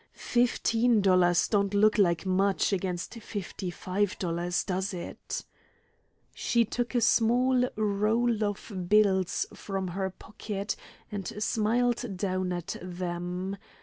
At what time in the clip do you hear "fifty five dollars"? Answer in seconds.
3.19-4.63